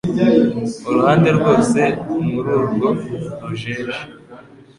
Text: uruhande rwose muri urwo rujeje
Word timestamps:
uruhande 0.87 1.29
rwose 1.37 1.79
muri 2.31 2.49
urwo 2.57 2.89
rujeje 3.47 3.99